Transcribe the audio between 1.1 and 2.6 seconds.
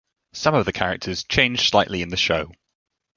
changed slightly in the show.